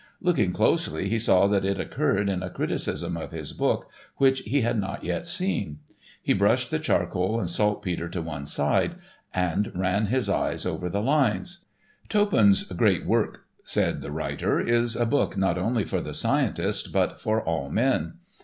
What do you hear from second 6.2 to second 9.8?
He brushed the charcoal and saltpeter to one side and